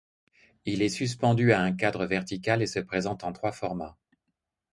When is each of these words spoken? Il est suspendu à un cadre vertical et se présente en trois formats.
Il 0.65 0.81
est 0.81 0.89
suspendu 0.89 1.53
à 1.53 1.61
un 1.61 1.73
cadre 1.73 2.07
vertical 2.07 2.63
et 2.63 2.65
se 2.65 2.79
présente 2.79 3.23
en 3.23 3.31
trois 3.33 3.51
formats. 3.51 3.99